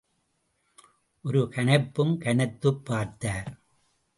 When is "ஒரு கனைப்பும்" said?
1.21-2.17